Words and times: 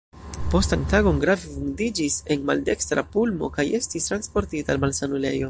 Postan 0.53 0.85
tagon 0.93 1.19
grave 1.23 1.51
vundiĝis 1.57 2.17
en 2.37 2.47
maldekstra 2.51 3.05
pulmo 3.17 3.51
kaj 3.59 3.67
estis 3.81 4.11
transportita 4.11 4.77
al 4.77 4.85
malsanulejo. 4.87 5.39